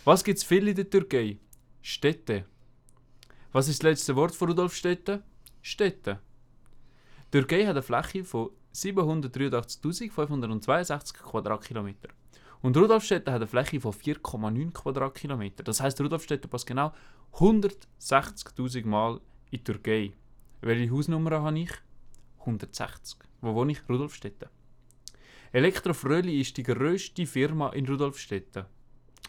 Was 0.06 0.24
gibt 0.24 0.38
es 0.38 0.44
viel 0.44 0.68
in 0.68 0.76
der 0.76 0.88
Türkei? 0.88 1.40
Städte. 1.82 2.46
Was 3.52 3.68
ist 3.68 3.82
das 3.82 3.90
letzte 3.90 4.16
Wort 4.16 4.36
von 4.36 4.50
Rudolf? 4.50 4.76
Städte. 4.76 5.24
Die 5.64 6.18
Türkei 7.32 7.66
hat 7.66 7.72
eine 7.72 7.82
Fläche 7.82 8.24
von 8.24 8.52
783.562 8.76 11.16
Quadratkilometer. 11.16 12.10
Und 12.62 12.78
Rudolf 12.78 13.04
Stetter 13.04 13.32
hat 13.32 13.42
eine 13.42 13.48
Fläche 13.48 13.82
von 13.82 13.92
4,9 13.92 14.72
Quadratkilometer. 14.72 15.64
Das 15.64 15.82
heißt, 15.82 16.00
Rudolf 16.00 16.26
Stetter 16.26 16.48
passt 16.48 16.68
genau 16.68 16.94
160.000 17.34 18.86
Mal 18.86 19.20
in 19.50 19.58
die 19.58 19.64
Türkei. 19.64 20.14
Welche 20.62 20.92
Hausnummer 20.92 21.42
habe 21.42 21.58
ich? 21.58 21.72
160. 22.42 23.18
Wo 23.42 23.56
wohne 23.56 23.72
ich? 23.72 23.80
Rudolfstetten. 23.90 24.50
Elektro 25.52 25.96
Fröhli 25.96 26.40
ist 26.40 26.56
die 26.56 26.62
grösste 26.62 27.26
Firma 27.26 27.70
in 27.70 27.88
Rudolfstetten. 27.88 28.66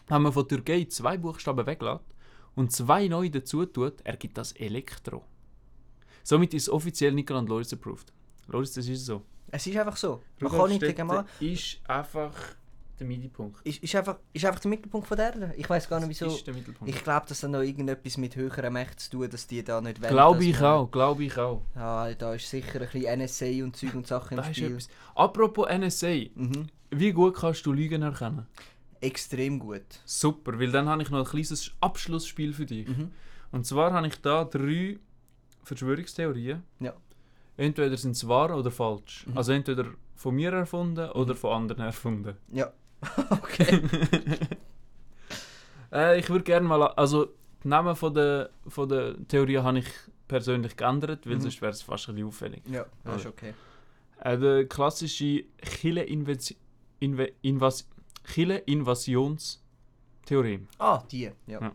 Wenn 0.09 0.21
man 0.21 0.31
von 0.31 0.47
Türkei 0.47 0.85
zwei 0.85 1.17
Buchstaben 1.17 1.65
weglässt 1.65 2.10
und 2.55 2.71
zwei 2.71 3.07
neu 3.07 3.29
dazu 3.29 3.65
tut, 3.65 4.01
ergibt 4.03 4.37
das 4.37 4.51
Elektro. 4.53 5.23
Somit 6.23 6.53
ist 6.53 6.63
es 6.63 6.69
offiziell 6.69 7.11
Nicolas 7.13 7.47
Loris 7.47 7.73
approved. 7.73 8.11
Loris, 8.47 8.73
das 8.73 8.87
ist 8.87 9.05
so. 9.05 9.21
Es 9.49 9.65
ist 9.67 9.75
einfach 9.77 9.97
so. 9.97 10.21
Man 10.39 10.51
kann 10.51 10.69
nicht 10.69 10.81
dagegen 10.81 11.07
machen. 11.07 11.25
ist 11.39 11.79
einfach 11.87 12.33
der 12.99 13.07
Mittelpunkt. 13.07 13.59
Ist, 13.65 13.81
ist, 13.83 13.95
einfach, 13.95 14.19
ist 14.31 14.45
einfach 14.45 14.59
der 14.59 14.69
Mittelpunkt 14.69 15.07
von 15.07 15.17
der 15.17 15.33
Erde. 15.33 15.53
Ich 15.57 15.67
weiß 15.67 15.89
gar 15.89 15.99
nicht 15.99 16.09
wieso. 16.09 16.27
Ist 16.27 16.45
der 16.45 16.53
Mittelpunkt. 16.53 16.93
Ich 16.93 17.03
glaube, 17.03 17.25
das 17.27 17.41
hat 17.41 17.49
noch 17.49 17.61
irgendetwas 17.61 18.17
mit 18.17 18.35
höheren 18.35 18.71
Mächten 18.71 18.99
zu 18.99 19.09
tun, 19.09 19.29
dass 19.29 19.47
die 19.47 19.63
da 19.63 19.81
nicht 19.81 19.99
wollen. 20.01 20.11
Glaube 20.11 20.37
dass 20.37 20.45
ich 20.45 20.59
man- 20.59 20.69
auch, 20.71 20.91
glaube 20.91 21.23
ich 21.23 21.37
auch. 21.37 21.63
Ja, 21.75 22.13
da 22.13 22.35
ist 22.35 22.47
sicher 22.49 22.79
ein 22.81 22.87
bisschen 22.87 23.05
NSA 23.19 23.63
und 23.63 23.75
Zeug 23.75 23.95
und 23.95 24.05
Sachen 24.07 24.37
im 24.37 24.53
Spiel. 24.53 24.77
Apropos 25.15 25.67
NSA, 25.67 26.29
Mhm. 26.35 26.67
wie 26.91 27.11
gut 27.11 27.35
kannst 27.35 27.65
du 27.65 27.73
Lügen 27.73 28.03
erkennen? 28.03 28.45
Extrem 29.01 29.59
gut. 29.59 29.81
Super, 30.05 30.59
weil 30.59 30.71
dann 30.71 30.87
habe 30.87 31.01
ich 31.03 31.09
noch 31.09 31.19
ein 31.19 31.25
kleines 31.25 31.71
Abschlussspiel 31.81 32.53
für 32.53 32.65
dich. 32.65 32.87
Mhm. 32.87 33.11
Und 33.51 33.65
zwar 33.65 33.91
habe 33.93 34.07
ich 34.07 34.21
da 34.21 34.45
drei 34.45 34.97
Verschwörungstheorien. 35.63 36.63
Ja. 36.79 36.93
Entweder 37.57 37.97
sind 37.97 38.15
sie 38.15 38.27
wahr 38.27 38.55
oder 38.57 38.71
falsch. 38.71 39.25
Mhm. 39.27 39.37
Also 39.37 39.51
entweder 39.51 39.85
von 40.15 40.35
mir 40.35 40.51
erfunden 40.53 41.09
oder 41.11 41.35
von 41.35 41.51
anderen 41.63 41.83
erfunden. 41.83 42.37
Ja. 42.53 42.71
okay. 43.31 43.81
Äh, 45.91 46.19
ich 46.19 46.29
würde 46.29 46.43
gerne 46.45 46.65
mal... 46.67 46.81
Also, 46.83 47.33
die 47.63 47.67
Namen 47.67 47.95
von 47.95 48.13
der, 48.13 48.49
von 48.67 48.87
der 48.87 49.15
Theorie 49.27 49.57
habe 49.57 49.79
ich 49.79 49.87
persönlich 50.27 50.77
geändert, 50.77 51.25
weil 51.27 51.35
Mhm. 51.35 51.41
sonst 51.41 51.61
wäre 51.61 51.71
es 51.71 51.81
fast 51.81 52.07
ein 52.09 52.15
bisschen 52.15 52.27
auffällig. 52.29 52.61
ja, 52.69 52.85
das 53.03 53.15
ist 53.17 53.25
Also. 53.25 53.29
okay. 53.29 53.53
Äh, 54.21 54.37
der 54.37 54.65
klassische 54.67 55.43
Chile-Invasionstheorem. 58.23 60.67
Ah, 60.77 61.01
die. 61.11 61.31
Ja. 61.47 61.61
Ja. 61.61 61.71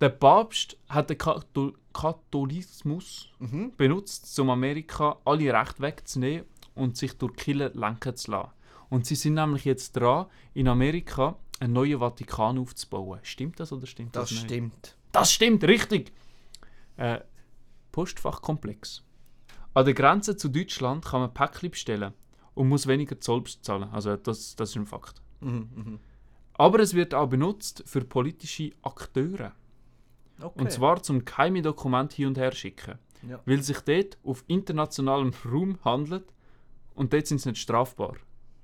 Der 0.00 0.08
Papst 0.10 0.76
hat 0.88 1.10
den 1.10 1.18
Kathol 1.18 1.74
Katholizismus 1.92 3.30
Mhm. 3.38 3.72
benutzt, 3.76 4.38
um 4.38 4.50
Amerika 4.50 5.16
alle 5.24 5.50
Rechte 5.52 5.80
wegzunehmen 5.80 6.44
und 6.74 6.96
sich 6.98 7.16
durch 7.16 7.34
Killer 7.36 7.70
lenken 7.70 8.14
zu 8.16 8.32
lassen. 8.32 8.50
Und 8.90 9.06
sie 9.06 9.14
sind 9.14 9.34
nämlich 9.34 9.64
jetzt 9.64 9.92
dran, 9.96 10.26
in 10.52 10.68
Amerika 10.68 11.36
einen 11.58 11.72
neuen 11.72 11.98
Vatikan 11.98 12.58
aufzubauen. 12.58 13.18
Stimmt 13.22 13.58
das 13.58 13.72
oder 13.72 13.86
stimmt 13.86 14.14
das, 14.14 14.28
Das 14.28 14.32
nicht? 14.32 14.44
stimmt. 14.44 14.96
Das 15.12 15.32
stimmt, 15.32 15.64
richtig! 15.64 16.12
Äh, 16.98 17.20
Postfachkomplex. 17.92 19.02
An 19.72 19.84
der 19.86 19.94
Grenze 19.94 20.36
zu 20.36 20.48
Deutschland 20.50 21.02
kann 21.04 21.22
man 21.22 21.32
Päckchen 21.32 21.70
bestellen 21.70 22.12
und 22.54 22.68
muss 22.68 22.86
weniger 22.86 23.18
Zoll 23.18 23.44
zahlen. 23.44 23.88
Also 23.90 24.16
das, 24.16 24.54
das 24.54 24.70
ist 24.70 24.76
ein 24.76 24.86
Fakt. 24.86 25.22
Mhm. 25.50 25.98
Aber 26.54 26.80
es 26.80 26.94
wird 26.94 27.14
auch 27.14 27.28
benutzt 27.28 27.82
für 27.86 28.00
politische 28.02 28.70
Akteure. 28.82 29.52
Okay. 30.40 30.60
Und 30.62 30.70
zwar 30.72 31.02
zum 31.02 31.24
geheime 31.24 31.62
Dokument 31.62 32.12
hin 32.12 32.28
und 32.28 32.38
her 32.38 32.52
schicken. 32.52 32.98
Ja. 33.26 33.40
Weil 33.46 33.62
sich 33.62 33.80
dort 33.80 34.18
auf 34.24 34.44
internationalem 34.46 35.32
Raum 35.44 35.78
handelt 35.84 36.24
und 36.94 37.12
dort 37.12 37.26
sind 37.26 37.40
sie 37.40 37.50
nicht 37.50 37.60
strafbar. 37.60 38.16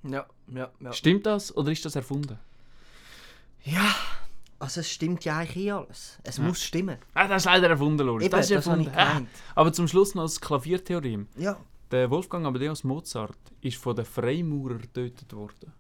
Ja, 0.03 0.27
ja, 0.49 0.71
ja. 0.81 0.93
Stimmt 0.93 1.27
das 1.27 1.55
oder 1.57 1.71
ist 1.73 1.85
das 1.85 1.97
erfunden? 1.97 2.39
Ja, 3.65 3.95
also 4.59 4.81
es 4.81 4.91
stimmt 4.91 5.25
ja 5.25 5.39
eigentlich 5.39 5.57
eh 5.67 5.71
alles. 5.71 6.19
Es 6.25 6.37
Ja. 6.39 6.45
muss 6.45 6.63
stimmen. 6.63 6.99
Ah, 7.15 7.29
das 7.29 7.43
ist 7.43 7.47
leider 7.47 7.69
erfunden, 7.71 8.07
Loris. 8.07 8.29
Das 8.31 8.51
ist 8.51 8.57
das 8.57 8.67
erfunden. 8.67 8.91
Ah. 8.95 9.09
gemeint. 9.15 9.29
Aber 9.55 9.73
zum 9.73 9.89
Schluss 9.89 10.15
noch 10.15 10.25
das 10.25 10.41
Klaviertheorem. 10.41 11.29
Ja, 11.37 11.59
Der 11.91 12.11
Wolfgang 12.11 12.47
Amadeus 12.47 12.85
Mozart 12.85 13.37
ist 13.61 13.77
von 13.77 13.95
den 13.95 14.05
Freimaurern 14.07 14.79
getötet 14.81 15.33
worden. 15.35 15.73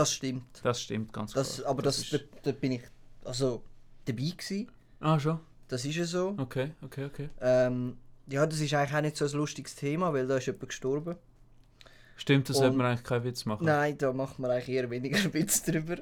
Das 0.00 0.12
stimmt. 0.12 0.60
Das 0.62 0.80
stimmt 0.80 1.12
ganz 1.12 1.32
Das, 1.32 1.56
klar. 1.56 1.70
aber 1.70 1.82
das, 1.82 1.98
ist... 1.98 2.12
da, 2.12 2.18
da 2.42 2.52
bin 2.52 2.72
ich 2.72 2.82
also 3.24 3.62
dabei 4.04 4.32
gewesen. 4.36 4.70
Ah, 5.00 5.18
schon? 5.18 5.38
Das 5.68 5.84
ist 5.84 5.94
ja 5.96 6.04
so. 6.04 6.34
Okay, 6.38 6.72
okay, 6.82 7.04
okay. 7.04 7.28
Ähm, 7.40 7.96
ja, 8.26 8.46
das 8.46 8.60
ist 8.60 8.72
eigentlich 8.74 8.96
auch 8.96 9.00
nicht 9.02 9.16
so 9.16 9.24
ein 9.24 9.32
lustiges 9.32 9.74
Thema, 9.74 10.12
weil 10.12 10.26
da 10.26 10.36
ist 10.36 10.46
jemand 10.46 10.68
gestorben. 10.68 11.16
Stimmt, 12.16 12.48
das 12.48 12.58
sollte 12.58 12.76
man 12.76 12.86
eigentlich 12.86 13.04
keinen 13.04 13.24
Witz 13.24 13.44
machen. 13.46 13.64
Nein, 13.64 13.96
da 13.96 14.12
macht 14.12 14.38
man 14.38 14.50
eigentlich 14.50 14.68
eher 14.68 14.90
weniger 14.90 15.18
Witz 15.34 15.62
drüber. 15.62 15.96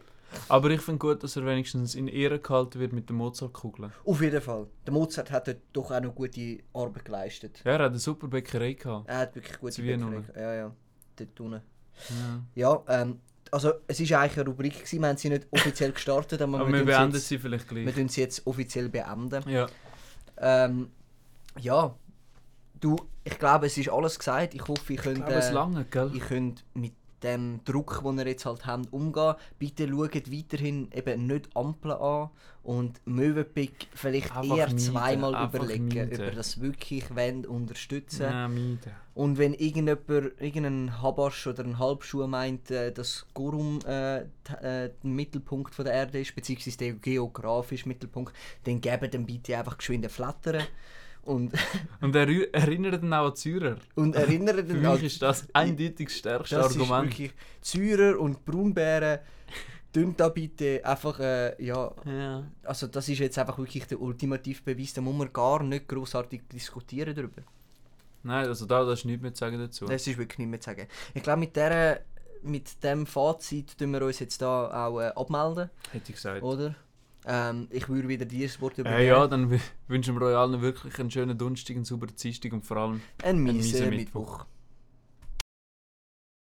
Aber 0.48 0.70
ich 0.70 0.80
finde 0.80 0.98
gut, 0.98 1.22
dass 1.22 1.36
er 1.36 1.46
wenigstens 1.46 1.94
in 1.94 2.06
Ehre 2.08 2.38
gehalten 2.38 2.80
wird 2.80 2.92
mit 2.92 3.08
der 3.08 3.16
Mozartkugel. 3.16 3.90
Auf 4.04 4.20
jeden 4.20 4.40
Fall. 4.42 4.66
Der 4.84 4.92
Mozart 4.92 5.30
hat 5.30 5.48
dort 5.48 5.58
doch 5.72 5.90
auch 5.90 6.00
noch 6.00 6.14
gute 6.14 6.58
Arbeit 6.74 7.04
geleistet. 7.04 7.62
Ja, 7.64 7.72
er 7.72 7.84
hat 7.84 7.90
eine 7.90 7.98
super 7.98 8.28
Bäckerei 8.28 8.74
gehabt. 8.74 9.08
Er 9.08 9.18
hat 9.18 9.34
wirklich 9.34 9.58
gute 9.58 9.82
Bäckerei. 9.82 10.22
Ja, 10.36 10.54
ja. 10.54 10.74
Dort 11.16 11.40
unten. 11.40 11.62
Ja. 12.54 12.82
Ja, 12.86 13.02
ähm, 13.02 13.20
also 13.52 13.72
es 13.86 14.00
ist 14.00 14.12
eigentlich 14.12 14.38
eine 14.38 14.48
Rubrik 14.48 14.74
gewesen. 14.74 15.00
Wir 15.00 15.08
haben 15.08 15.16
sie 15.16 15.28
nicht 15.30 15.46
offiziell 15.50 15.92
gestartet, 15.92 16.40
aber, 16.42 16.60
Aber 16.60 16.68
wir, 16.68 16.78
wir 16.80 16.84
beenden 16.84 17.14
jetzt, 17.14 17.28
sie 17.28 17.38
vielleicht 17.38 17.70
wir 17.74 17.82
gleich. 17.84 17.94
tun 17.94 18.08
sie 18.08 18.20
jetzt 18.20 18.46
offiziell 18.46 18.88
beenden. 18.88 19.48
Ja. 19.48 19.66
Ähm, 20.38 20.90
ja, 21.60 21.94
du, 22.80 22.96
ich 23.24 23.38
glaube, 23.38 23.66
es 23.66 23.76
ist 23.78 23.90
alles 23.90 24.18
gesagt. 24.18 24.54
Ich 24.54 24.66
hoffe, 24.66 24.92
ich 24.92 24.98
Ich 24.98 25.04
könnt, 25.04 25.16
glaube, 25.16 25.34
es 25.34 25.48
äh, 25.48 25.52
lange, 25.52 25.84
gell? 25.84 26.10
ihr 26.14 26.20
könnt 26.20 26.64
mit 26.74 26.92
dem 27.22 27.60
Druck, 27.64 28.02
den 28.04 28.18
ihr 28.18 28.26
jetzt 28.26 28.46
halt 28.46 28.66
habt, 28.66 28.92
umgehen. 28.92 29.34
Bitte 29.58 29.88
schaut 29.88 30.32
weiterhin 30.32 30.90
eben 30.92 31.26
nicht 31.26 31.56
Ampeln 31.56 31.94
an 31.94 32.30
und 32.62 33.00
Möwenpick 33.06 33.88
vielleicht 33.94 34.36
Einfach 34.36 34.56
eher 34.56 34.76
zweimal 34.76 35.34
einfach 35.34 35.58
überlegen, 35.58 36.12
ob 36.12 36.18
ihr 36.18 36.30
das 36.32 36.60
wirklich 36.60 37.14
wollt, 37.14 37.46
unterstützen 37.46 38.26
meiden. 38.26 38.78
Und 39.14 39.38
wenn 39.38 39.54
irgendjemand, 39.54 40.40
irgendein 40.40 41.02
Habasch 41.02 41.46
oder 41.46 41.64
ein 41.64 41.78
Halbschuh 41.78 42.26
meint, 42.26 42.70
äh, 42.70 42.92
dass 42.92 43.26
Gorum 43.34 43.80
äh, 43.86 44.18
äh, 44.18 44.24
der 44.60 44.90
Mittelpunkt 45.02 45.74
von 45.74 45.84
der 45.84 45.94
Erde 45.94 46.20
ist, 46.20 46.34
beziehungsweise 46.36 46.78
der 46.78 46.92
geografische 46.92 47.88
Mittelpunkt, 47.88 48.32
dann 48.64 48.80
gebt 48.80 49.14
dem 49.14 49.26
bitte 49.26 49.58
einfach 49.58 49.78
geschwind 49.78 50.08
Flattern. 50.10 50.62
Und, 51.22 51.52
Und 52.00 52.14
er 52.16 52.28
erinnert 52.54 53.02
ihn 53.02 53.12
auch 53.12 53.26
an 53.28 53.36
Zürcher. 53.36 53.76
und 53.96 54.14
erinnert 54.16 54.66
Für 54.66 54.76
ihn 54.76 54.80
mich 54.92 55.02
ist 55.04 55.20
das 55.22 55.46
eindeutig 55.52 56.10
stärkste 56.10 56.56
das 56.56 56.74
ist 56.74 56.80
Argument. 56.80 57.10
wirklich 57.12 57.32
Zürer 57.60 58.18
und 58.18 58.44
Braunbären. 58.44 59.18
Tönt 59.92 60.20
da 60.20 60.28
bitte 60.28 60.80
einfach, 60.84 61.18
äh, 61.18 61.62
ja, 61.64 61.90
Ja. 62.04 62.44
also 62.62 62.86
das 62.88 63.08
ist 63.08 63.18
jetzt 63.20 63.38
einfach 63.38 63.56
wirklich 63.58 63.86
der 63.86 64.00
ultimative 64.00 64.60
Beweis, 64.62 64.92
da 64.92 65.00
muss 65.00 65.14
man 65.16 65.32
gar 65.32 65.62
nicht 65.62 65.88
großartig 65.88 66.42
diskutieren 66.52 67.14
darüber. 67.14 67.40
Nein, 68.22 68.46
also 68.48 68.66
da, 68.66 68.84
da 68.84 68.92
ist 68.92 69.06
nichts 69.06 69.22
mehr 69.22 69.32
zu 69.32 69.40
sagen 69.40 69.58
dazu. 69.58 69.86
Das 69.86 70.06
ist 70.06 70.18
wirklich 70.18 70.38
nicht 70.38 70.48
mehr 70.48 70.60
zu 70.60 70.70
sagen. 70.70 70.86
Ich 71.14 71.22
glaube, 71.22 71.40
mit, 71.40 71.56
dieser- 71.56 72.00
mit 72.42 72.82
dem 72.84 73.06
Fazit 73.06 73.78
tun 73.78 73.92
wir 73.92 74.02
uns 74.02 74.18
jetzt 74.18 74.42
da 74.42 74.86
auch 74.86 75.00
äh, 75.00 75.06
abmelden, 75.16 75.70
Hätte 75.90 76.10
ich 76.10 76.14
gesagt. 76.16 76.42
oder? 76.42 76.74
Ähm, 77.30 77.68
ich 77.70 77.88
würde 77.90 78.08
wieder 78.08 78.24
dir 78.24 78.46
das 78.46 78.58
Wort 78.60 78.78
Äh, 78.78 78.80
übergeben. 78.80 79.06
ja, 79.06 79.26
dann 79.26 79.60
wünschen 79.86 80.14
wir 80.18 80.22
euch 80.26 80.36
allen 80.36 80.60
wirklich 80.62 80.98
einen 80.98 81.10
schönen 81.10 81.36
Donnerstag, 81.36 81.76
einen 81.76 81.84
sauberen 81.84 82.16
Dienstag 82.16 82.52
und 82.54 82.64
vor 82.64 82.78
allem 82.78 83.00
Ein 83.22 83.28
einen 83.36 83.42
mieser 83.44 83.56
miesen 83.80 83.90
Mittwoch. 83.90 84.20
Mittwoch. 84.38 84.46